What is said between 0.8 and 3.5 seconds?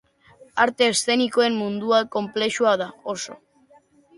eszenikoen mundua konplexua da, oso.